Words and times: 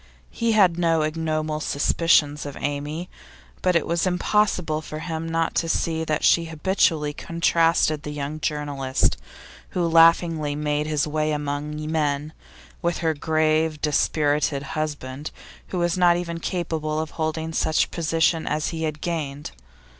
He 0.31 0.53
had 0.53 0.79
no 0.79 1.03
ignoble 1.03 1.59
suspicions 1.59 2.43
of 2.47 2.57
Amy, 2.59 3.07
but 3.61 3.75
it 3.75 3.85
was 3.85 4.07
impossible 4.07 4.81
for 4.81 4.97
him 4.97 5.29
not 5.29 5.53
to 5.57 5.69
see 5.69 6.03
that 6.03 6.23
she 6.23 6.45
habitually 6.45 7.13
contrasted 7.13 8.01
the 8.01 8.09
young 8.09 8.39
journalist, 8.39 9.17
who 9.77 9.87
laughingly 9.87 10.55
made 10.55 10.87
his 10.87 11.05
way 11.05 11.31
among 11.31 11.79
men, 11.91 12.33
with 12.81 12.97
her 13.05 13.13
grave, 13.13 13.79
dispirited 13.79 14.63
husband, 14.73 15.29
who 15.67 15.77
was 15.77 15.99
not 15.99 16.17
even 16.17 16.39
capable 16.39 16.99
of 16.99 17.11
holding 17.11 17.53
such 17.53 17.91
position 17.91 18.47
as 18.47 18.69
he 18.69 18.85
had 18.85 19.01
gained. 19.01 19.51